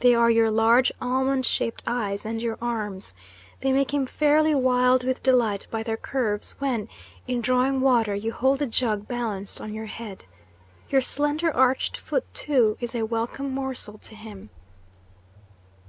They 0.00 0.16
are 0.16 0.28
your 0.32 0.50
large 0.50 0.90
almond 1.00 1.46
shaped 1.46 1.84
eyes 1.86 2.26
and 2.26 2.42
your 2.42 2.58
arms. 2.60 3.14
They 3.60 3.70
make 3.70 3.94
him 3.94 4.04
fairly 4.04 4.52
wild 4.52 5.04
with 5.04 5.22
delight 5.22 5.68
by 5.70 5.84
their 5.84 5.96
curves 5.96 6.56
when, 6.58 6.88
in 7.28 7.40
drawing 7.40 7.80
water, 7.80 8.12
you 8.12 8.32
hold 8.32 8.58
the 8.58 8.66
jug 8.66 9.06
balanced 9.06 9.60
on 9.60 9.72
your 9.72 9.86
head. 9.86 10.24
Your 10.88 11.02
slender 11.02 11.54
arched 11.54 11.96
foot, 11.96 12.24
too, 12.34 12.78
is 12.80 12.96
a 12.96 13.06
welcome 13.06 13.52
morsel 13.54 13.96
to 13.98 14.16
him." 14.16 14.50